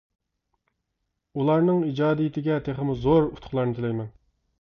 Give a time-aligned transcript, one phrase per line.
[1.41, 4.09] ئۇلارنىڭ ئىجادىيىتىگە تېخىمۇ زور ئۇتۇقلارنى تىلەيمەن!